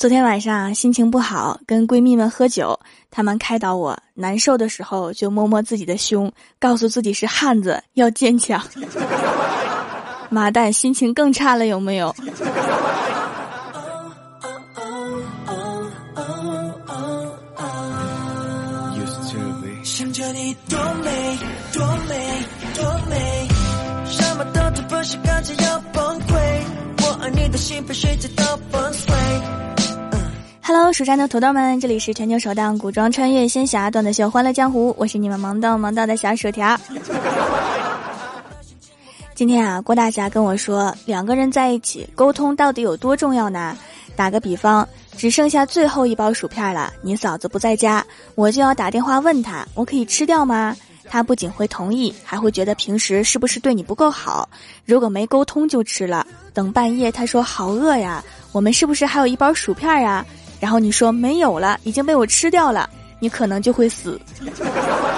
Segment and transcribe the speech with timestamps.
[0.00, 8.58] 昨天晚上心情不好，跟闺蜜们喝酒，她们开导我，难受的时候就摸摸自己的胸，告诉自己是汉子，要坚强。
[10.30, 12.16] 妈蛋，心情更差了，有没有？
[19.84, 21.38] 想着你多美，
[21.74, 22.14] 多美，
[22.74, 23.48] 多美，
[24.06, 26.62] 什么都不是感觉要崩溃，
[27.02, 28.80] 我爱你的心被谁知道崩。
[30.80, 36.74] ？Hello，蜀山的土豆们，这里是全球首档古装穿越仙侠段子秀《欢乐江湖》，我是你们萌豆萌豆的小薯条。
[39.36, 43.76] 今天啊，郭大侠跟我说，两个人在一起沟通到底有多重要呢？
[44.16, 44.88] 打个比方，
[45.18, 48.02] 只剩下最后一包薯片了，你嫂子不在家，
[48.34, 50.74] 我就要打电话问他，我可以吃掉吗？
[51.10, 54.48] 他不仅会同意，还会觉得平时是不是对你不够好？
[54.86, 60.24] 如果没沟通就吃了，等半夜他说好饿呀，我们是不是还有一包薯片呀？
[60.60, 64.20] 然后你说没有了，已经被我吃掉了，你可能就会死。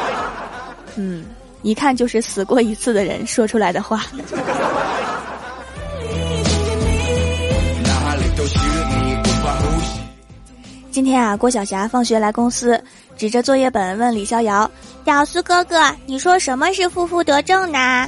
[0.96, 1.24] 嗯，
[1.62, 4.06] 一看就是死过一次的人说出来的话。
[10.90, 12.80] 今天啊，郭晓霞放学来公司，
[13.16, 14.70] 指着作业本问李逍遥
[15.04, 18.06] ：“屌丝哥哥，你说什么是负负得正呢？”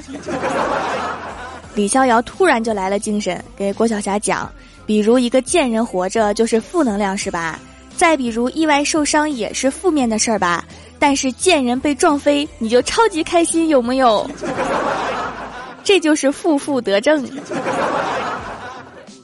[1.75, 4.49] 李逍遥突然就来了精神，给郭晓霞讲。
[4.87, 7.59] 比如一个贱人活着就是负能量是吧？
[7.97, 10.65] 再比如意外受伤也是负面的事儿吧？
[10.99, 14.29] 但是贱人被撞飞你就超级开心有没有？
[15.85, 17.29] 这就是负负得正。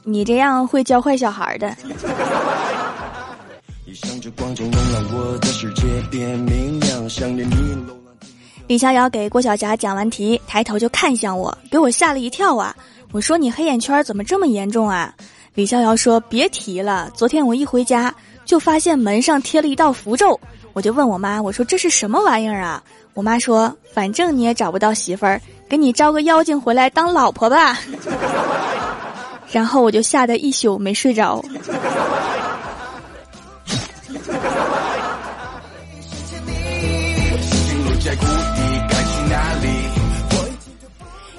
[0.03, 1.75] 你这样会教坏小孩的。
[8.67, 12.73] 李逍遥给郭晓霞讲完题，抬头就看向我，给我吓了一跳啊！
[13.11, 15.13] 我说你黑眼圈怎么这么严重啊？
[15.53, 18.13] 李逍遥说：“别提了，昨天我一回家
[18.45, 20.39] 就发现门上贴了一道符咒，
[20.71, 22.81] 我就问我妈，我说这是什么玩意儿啊？
[23.13, 27.77] 我妈说，反正你也找不到媳妇儿，给你招个妖精回来当老婆吧。
[29.51, 31.43] 然后我就吓得一宿没睡着。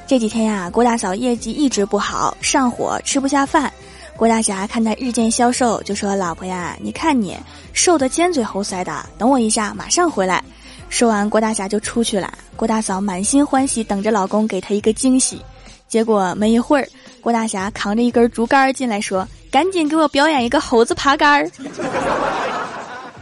[0.07, 3.73] 这几天呀，郭大嫂业绩一直不好，上火，吃不下饭。”
[4.17, 7.37] 郭大侠看他日渐消瘦，就说：“老婆呀，你看你
[7.73, 10.43] 瘦的尖嘴猴腮的，等我一下，马上回来。”
[10.89, 12.33] 说完，郭大侠就出去了。
[12.55, 15.41] 郭大嫂满心欢喜，等着老公给她一个惊喜。
[15.89, 16.87] 结果没一会儿，
[17.21, 21.51] 郭大侠扛着一根竹竿进来，说：“赶紧给我表演一个猴子爬杆儿，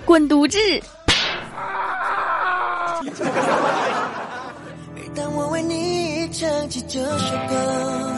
[0.04, 0.58] 滚犊子！”
[5.14, 8.12] 当我为你唱起这首歌，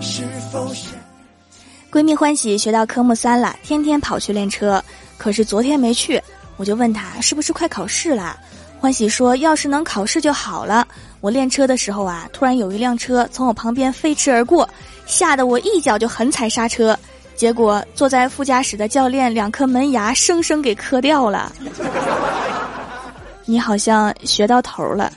[0.00, 0.68] 是否
[1.90, 4.82] 闺蜜欢喜学到科目三了，天天跑去练车。
[5.16, 6.20] 可是昨天没去，
[6.56, 8.36] 我就问她是不是快考试了。
[8.78, 10.86] 欢喜说：“要是能考试就好了。”
[11.22, 14.68] 我练车的时候啊，突然有一辆车从我旁边飞驰而过，
[15.06, 16.96] 吓得我一脚就狠踩刹车，
[17.34, 21.50] 结果坐在副驾驶的教练两颗门牙生生给磕掉了。
[23.46, 25.10] 你好像学到头了。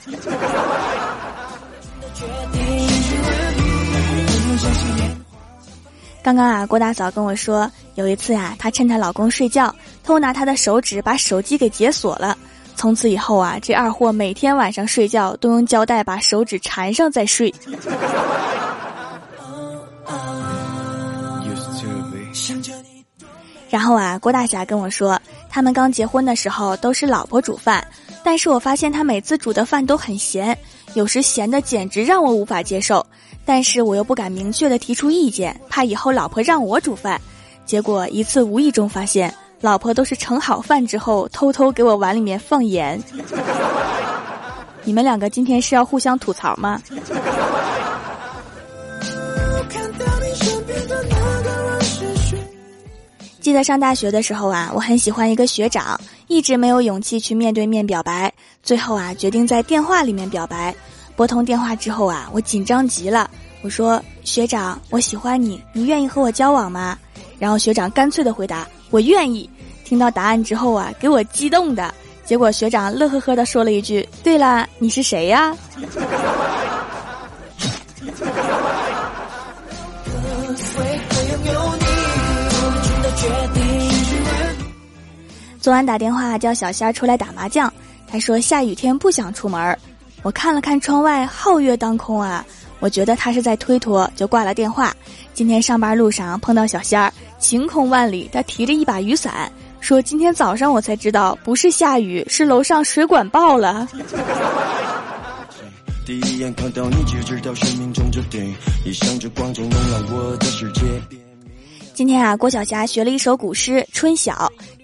[6.30, 9.74] 刚刚啊，郭大嫂跟我说，有一次啊，她趁她老公睡觉，
[10.04, 12.38] 偷拿她的手指把手机给解锁了。
[12.76, 17.52] 从此以后啊，这二货每天晚上睡觉都用胶带把手指缠上再睡。
[23.72, 25.20] 然后啊，郭大侠跟我说，
[25.50, 27.84] 他们刚结婚的时候都是老婆煮饭，
[28.24, 30.56] 但是我发现他每次煮的饭都很咸，
[30.94, 33.06] 有时咸的简直让我无法接受。
[33.46, 37.20] 但是我又不敢明确的提出意见，怕以后老婆让我煮饭。
[37.66, 43.02] 结果一次无意中发现，老婆都是盛好饭之后偷偷给我碗里面放盐。
[44.84, 46.82] 你们两个今天是要互相吐槽吗？
[53.40, 58.32] 记得上大学的时候啊，我很喜欢一个学长，一直没有勇气去面对面表白，
[58.62, 60.74] 最后啊，决定在电话里面表白。
[61.16, 63.30] 拨通电话之后啊，我紧张极了。
[63.62, 66.96] 我说：“学长，我喜欢你，你愿意和我交往吗？”
[67.40, 69.50] 然后学长干脆的回答：“我愿意。”
[69.84, 71.92] 听到答案之后啊，给我激动的。
[72.24, 75.58] 结果学长乐呵呵的说了一句：“对了，你是谁呀？”
[85.62, 87.72] 昨晚打电话叫小仙儿出来打麻将，
[88.08, 89.78] 他说下雨天不想出门。
[90.22, 92.46] 我看了看窗外，皓月当空啊！
[92.80, 94.96] 我觉得他是在推脱，就挂了电话。
[95.34, 99.52] 今天上班路上碰到小仙儿，晴空万里，他提着一把雨伞，
[99.82, 103.86] 说：“今天早上我才知道，不是下雨，是楼上水管爆了。
[106.08, 108.56] ”第一眼看到你就知道，生命中注定，
[108.86, 110.82] 一扇遮光，就弄亮我的世界
[112.00, 114.32] 今天啊，郭晓霞学了一首古诗《春晓》，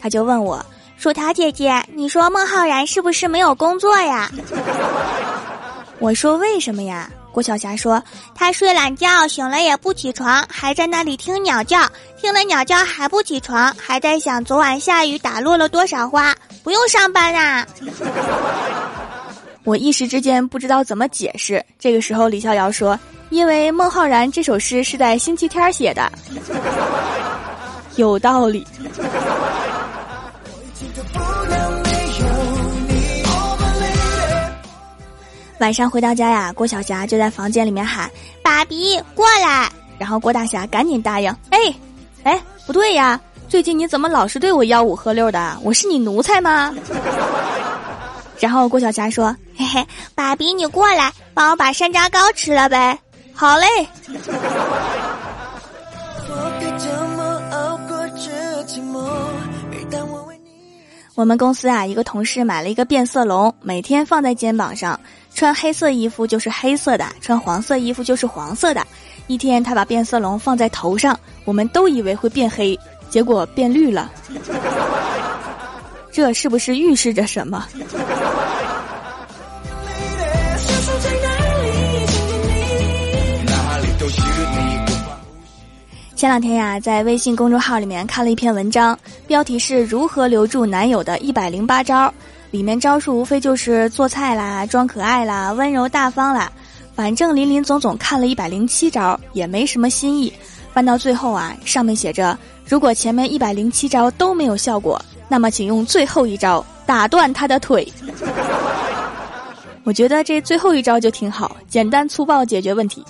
[0.02, 0.62] 他就问我
[1.00, 4.30] ：“薯条姐姐，你说孟浩然是不是没有工作呀？”
[6.00, 8.04] 我说：“为什么呀？”郭晓霞说
[8.36, 11.90] ：“他睡懒觉，醒了也不起床，还在那里听鸟叫，
[12.20, 16.36] 听了鸟叫还不起床，还在想昨晚下雨打落了多少花，
[16.66, 17.66] 不用上班啊。”
[19.66, 21.62] 我一时之间不知道怎么解释。
[21.80, 22.98] 这个时候，李逍遥说
[23.32, 26.10] ：“因为孟浩然这首诗是在星期天写的，
[27.96, 28.66] 有道理。”
[35.60, 38.08] 晚上回到家呀，郭晓霞就在房间里面喊
[38.44, 39.68] ：“爸比，过来！”
[39.98, 41.58] 然后郭大侠赶紧答应：“哎，
[42.24, 43.20] 哎，不对呀，
[43.50, 45.58] 最近你怎么老是对我吆五喝六的？
[45.64, 46.72] 我是你奴才吗？”
[48.40, 52.98] 然后郭晓霞说：“嘿嘿，爸比，你过来，帮我把山楂糕吃了呗。”
[53.34, 53.66] 好嘞。
[61.16, 65.00] 我们公司啊，一个同事买了一个变色龙，每天放在肩膀上。
[65.34, 68.86] 穿黑色衣服就是黑色的，穿黄色衣服就是黄色的。
[69.28, 72.78] 一天，他把变色龙放在头上，我们都以为会变黑，
[73.10, 74.12] 结果变绿了。
[76.16, 77.68] 这是不是预示着什么？
[86.16, 88.98] 前两天呀，在微信公众号里面看了一篇文章，
[89.28, 92.14] 标题是如何留住男友的一百零八招。
[92.50, 96.50] 里面招数无非就是做菜啦、装可爱啦、温柔大方啦，
[96.96, 100.32] 反正林林总总看了一百零七招，也没什么新意。
[100.74, 107.88] 翻到最后啊，上面写着：如果前面一百零七招都没有效果，那么请用最后一招打断他的腿。
[109.83, 113.06] 我觉得这最后一招就挺好，简单粗暴解决问题。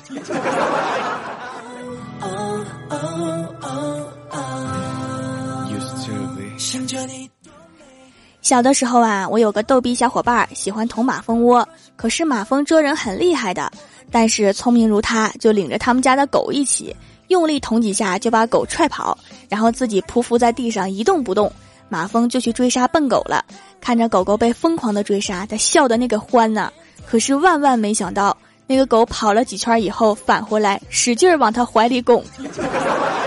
[8.41, 11.67] 小的时候啊，我有个逗逼小伙伴，喜欢捅马蜂窝。
[11.95, 13.71] 可是马蜂蛰人很厉害的，
[14.11, 16.95] 但是聪明如他，就领着他们家的狗一起，
[17.29, 19.17] 用力捅几下就把狗踹跑，
[19.49, 21.51] 然后自己匍匐在地上一动不动。
[21.89, 23.43] 马蜂就去追杀笨狗了，
[23.79, 26.71] 看着狗狗被疯狂的追杀，他笑的那个欢呐。
[27.05, 28.35] 可是万万没想到，
[28.67, 32.23] 那个狗跑了几圈以后返回来，使劲往他怀里拱。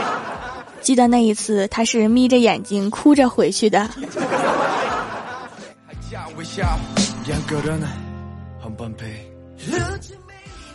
[0.82, 3.88] 记得那一次，他是眯着眼睛哭着回去的。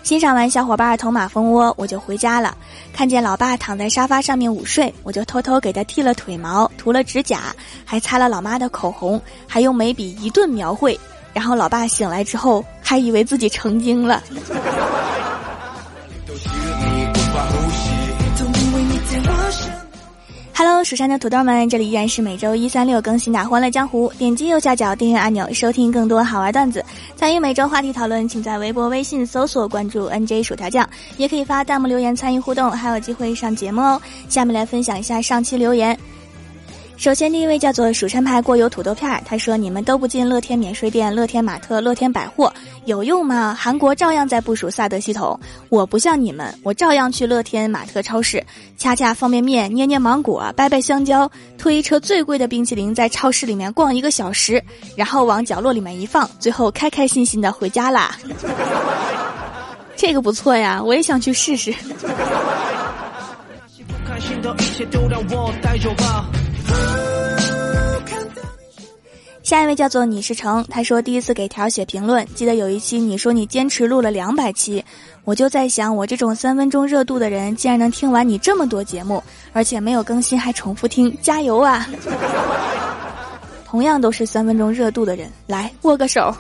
[0.04, 2.58] 欣赏完小伙伴捅马蜂窝，我就回家了。
[2.92, 7.56] 看见老爸躺在沙发上面午睡，我就偷偷给他剃了腿毛，涂了指甲，
[7.86, 11.00] 还擦了老妈的口红，还用眉笔一顿描绘。
[11.32, 14.22] 然后老爸醒来之后，还以为自己成精了。
[20.66, 24.10] Hello，蜀山的土豆们，这里依然是每周一、三、六更新的《欢乐江湖》。
[24.18, 26.82] 点击右下角订阅按钮，收听更多好玩段子。
[27.18, 34.02] 参与每周话题讨论，请在微博、微信搜索关注 NJ 薯条酱，也可以发弹幕留言参与互动，还有机会上节目哦。
[34.30, 36.00] 下面来分享一下上期留言。
[36.96, 42.54] 首先，第一位叫做蜀山派过油土豆片儿，他说：“你们都不进乐天免税店、乐天玛特、乐天百货，
[42.86, 43.54] 有用吗？
[43.60, 45.38] 韩国照样在部署萨德系统。
[45.68, 48.42] 我不像你们，我照样去乐天玛特超市，
[48.78, 54.64] 掐掐方便面，捏捏芒果，掰掰香蕉，推一车最贵的冰淇淋，在超市里面逛一个小时，
[54.96, 58.18] 然后往角落里面一放，最后开开心心的回家啦。
[59.98, 61.74] 这个不错呀，我也想去试试。
[69.54, 74.84] ”下一位叫做你是成，他说第一次给条写评论，记得有一期你说你坚持录了两百期，
[75.26, 81.88] 我就在想，我这种三分钟热度的人，竟然能听完你这么多节目，而且没有更新还重复听，加油啊！
[83.64, 86.36] 同样都是三分钟热度的人，来握个手。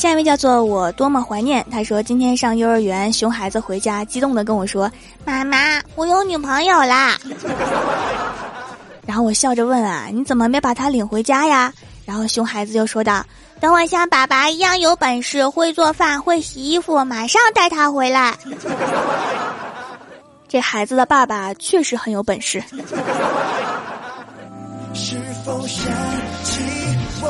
[0.00, 4.90] 下一位叫做我多么怀念，他说今天上幼儿园，熊孩子回家，激动的跟我说
[5.26, 7.18] ：“妈妈，我有女朋友啦！”
[9.04, 11.70] 然后我笑着问啊，你怎么没把他领回家呀？
[12.06, 13.22] 然后熊孩子就说道
[13.60, 18.34] ：“等我像爸爸一样有本事，会做饭，会洗衣服，马上带他回来。
[20.48, 22.58] ”这孩子的爸爸确实很有本事。
[24.94, 25.84] 是否想
[26.42, 26.62] 起
[27.20, 27.28] 我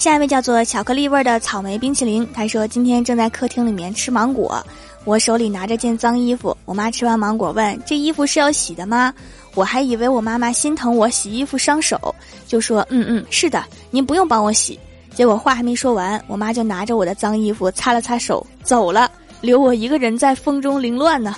[0.00, 4.64] 下一位叫做巧克力味的草莓冰淇淋，他说今天正在客厅里面吃芒果，
[5.04, 6.56] 我手里拿着件脏衣服。
[6.64, 9.12] 我妈吃完芒果问：“这衣服是要洗的吗？”
[9.54, 12.14] 我还以为我妈妈心疼我洗衣服伤手，
[12.48, 14.80] 就说：“嗯嗯，是的，您不用帮我洗。”
[15.14, 19.10] 结果话还没说完，我妈就拿着我的脏衣服擦了擦手走了，
[19.42, 21.36] 留我一个人在风中凌乱呢。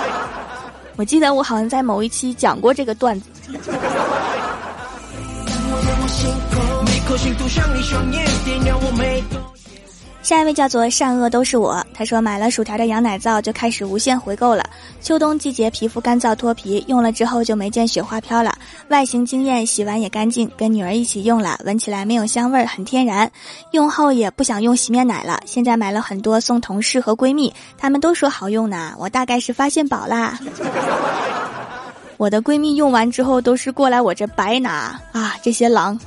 [0.96, 3.30] 我记得我好像在某一期讲过这个段子。
[10.22, 14.62] 下一位叫做善恶都是我，他说买了薯条的羊奶皂就开始无限回购了。
[15.00, 18.54] 秋冬季节皮肤干燥脱皮，用了之后就没见雪花飘了，
[18.88, 20.48] 外形惊艳，洗完也干净。
[20.56, 23.28] 跟女儿一起用了，闻起来没有香味儿，很天然。
[23.72, 28.94] 用后也不想用洗面奶了，现在买了很多送同事和闺蜜，他们都说好用呢。
[28.98, 30.38] 我大概是发现宝啦。
[32.18, 35.98] 我的闺蜜用完之后都是过来我这白拿啊，这些狼。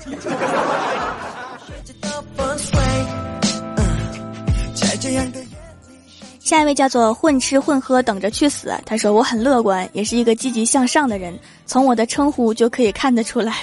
[6.44, 8.74] 下一位叫做混吃混喝等着去死。
[8.86, 11.34] 他说我很乐观，也是一个积极向上的人，
[11.66, 13.56] 从我的称呼就可以看得出来。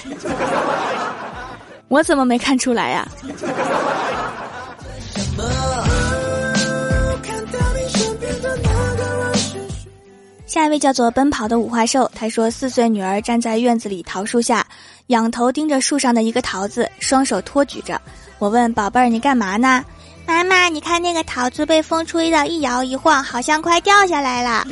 [1.89, 3.07] 我怎么没看出来呀？
[10.47, 14.65] 下一位叫做奔跑的五花兽，他说四岁女儿站在院子里桃树下，
[15.07, 18.01] 仰头盯着树上的一个桃子，双手托举着。
[18.39, 19.85] 我问宝贝儿，你干嘛呢？
[20.31, 24.65] 妈妈，你看那个桃子被风吹的一摇一晃，好像快掉下来了。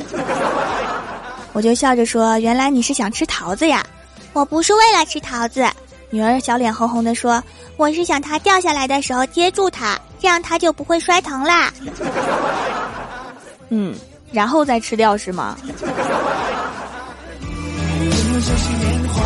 [1.52, 3.84] 我就笑着说：“原来你是想吃桃子呀？”
[4.32, 5.68] 我不是为了吃桃子。
[6.08, 7.42] 女儿小脸红红的说
[7.76, 11.70] ：“我是想它掉下来的时候接住它，这样它就不会摔疼啦。”
[13.68, 13.94] 嗯。
[14.32, 15.58] 然后再吃掉是吗？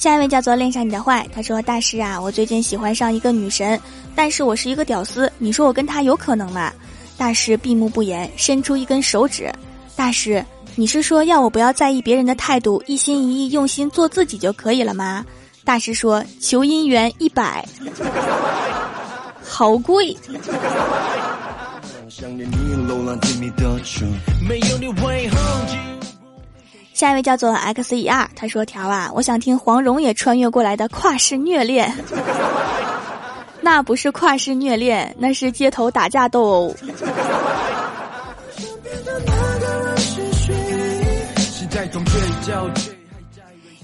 [0.00, 3.78] 下一位叫做恋上你的坏，他说：“大师啊，我最近喜欢上一个女神，
[4.14, 6.72] 但是我是一个屌丝，你说我跟她有可能吗？”
[7.18, 9.52] 大师闭目不言，伸出一根手指
[9.94, 10.42] ：“大师，
[10.74, 15.22] 你是说要我不要在意别人的态度，一心一意用心做自己就可以了吗？”
[15.66, 17.62] 大师说：“求姻缘一百，
[19.44, 20.16] 好贵。”
[27.00, 31.90] 下一位叫做 X E R，他说：“条啊，我想听黄蓉也穿越过来的跨世虐恋，
[33.62, 36.76] 那不是跨世虐恋，那是街头打架斗殴。”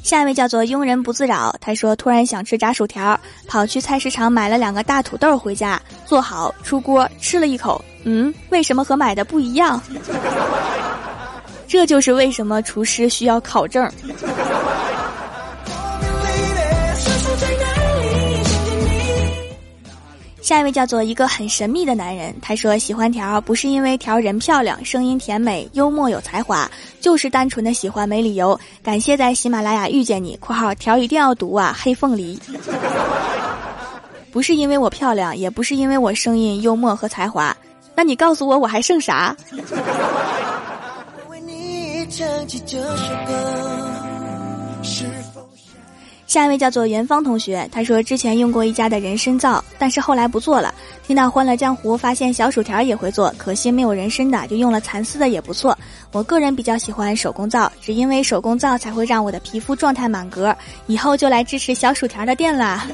[0.02, 3.18] 下一位叫做庸人不自扰，他说突然想吃炸薯条，
[3.49, 9.80] 跑去菜市场买了两个大土豆回家，做好出锅吃了一口，嗯，为什么和买的不一样？
[11.68, 13.90] 这就是为什么厨师需要考证。
[20.40, 26.70] 下一位叫做一个很神秘的男人，他说喜欢条不是因为条人漂亮、声音甜美、幽默有才华，
[27.00, 28.56] 就是单纯的喜欢没理由。
[28.80, 32.38] 感谢在喜马拉雅遇见你（括号条一定要读啊，黑凤梨）。
[34.30, 37.56] 不是因为我漂亮，也不是因为我声音幽默和才华，
[37.96, 39.37] 那你告诉我我还剩啥？
[42.18, 43.35] 唱起这首歌
[46.26, 50.75] 下一位叫做元芳同学，他说之前用过一家的人参皂，但是后来不做了。
[51.06, 55.76] 听到《欢乐江湖》，发现小薯条也会做，可惜没有人参的，就用了蚕丝的也不错。
[56.11, 60.56] 我个人比较喜欢手工皂，只因为手工皂才会让我的皮肤状态满格。
[60.87, 62.87] 以后就来支持小薯条的店啦。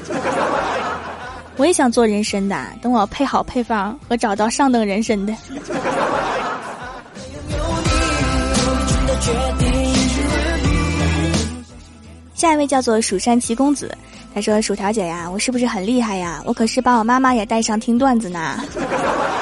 [1.55, 5.33] 我也想做人参的，等我配好配方和找到上等人参的。
[12.43, 13.89] 下一位叫做蜀山七公子，
[14.35, 16.43] 他说：“薯条姐呀，我是不是很厉害呀？
[16.45, 18.61] 我可是把我妈妈也带上听段子呢。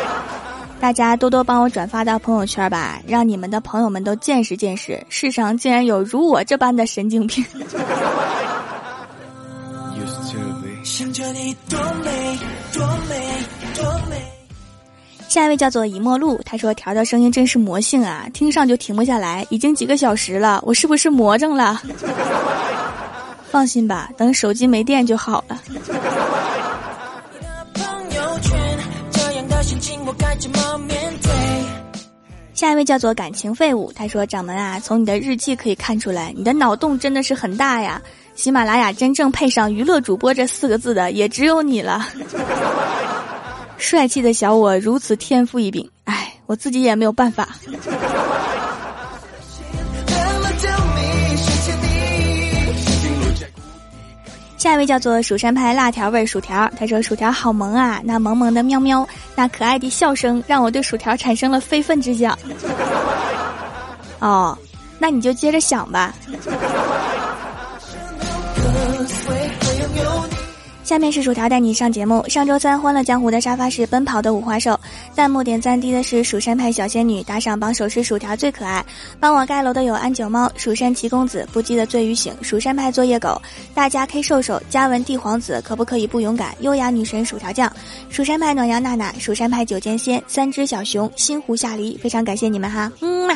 [0.79, 7.43] 大家多多帮我转发到朋友圈吧，让你们的朋友们都见识见识，世上竟然有如我这般的神经病。
[15.27, 21.81] ”下一位叫做以沫露，他说：“条条声音真是魔性啊，听上就停不下来，已经几个小时了，我是不是魔怔了？”
[23.51, 25.59] 放心吧，等手机没电就好了。
[32.53, 38.01] 下一位叫做感情废物，他说：“掌门啊，从你的日记可以看出来，你的脑洞真的是很大呀。
[38.35, 42.07] 喜马拉雅真正配上娱乐主播这四个字的，也只有你了。
[43.77, 47.49] 帅气的小我如此天赋异禀，哎，我自己也没有办法。”
[54.61, 62.37] 下一位叫做蜀山派辣条味薯条，他说薯条好萌啊，那萌萌的喵喵，那可爱的笑声让我对薯条产生了非分之想。
[64.21, 64.55] 哦，
[64.99, 66.13] 那你就接着想吧。
[70.83, 72.23] 下面是薯条带你上节目。
[72.29, 74.79] 上周三欢乐江湖的沙发是奔跑的五花兽，
[75.15, 78.83] 弹幕点赞低的是蜀山派小仙女，打赏榜首是薯条最可爱。
[79.19, 83.39] 帮我盖楼的有安九猫、蜀山七公子、不羁的醉与醒、蜀山派作业狗、
[83.75, 86.55] 大家 K 瘦瘦、嘉文帝皇子，可不可以不勇敢？
[86.61, 87.71] 优雅女神薯条酱、
[88.09, 93.35] 蜀山派暖阳娜娜、蜀山派九剑仙、三只小熊、星湖夏黎，非常感谢你们哈，嗯嘛。